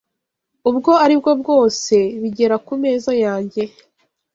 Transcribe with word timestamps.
ubwo 0.69 0.91
aribwo 1.03 1.31
bwose 1.41 1.95
bigera 2.21 2.55
ku 2.65 2.73
meza 2.83 3.11
yanjye 3.23 3.63